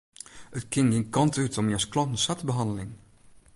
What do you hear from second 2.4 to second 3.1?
behanneljen.